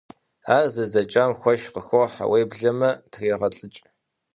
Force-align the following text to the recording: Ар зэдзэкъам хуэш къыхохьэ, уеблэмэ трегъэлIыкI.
Ар 0.55 0.65
зэдзэкъам 0.73 1.31
хуэш 1.39 1.61
къыхохьэ, 1.73 2.23
уеблэмэ 2.31 2.89
трегъэлIыкI. 3.11 3.83